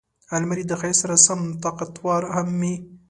[0.35, 2.75] الماري د ښایست سره سم طاقتور هم وي